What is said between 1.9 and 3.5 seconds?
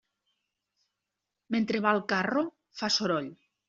el carro, fa soroll.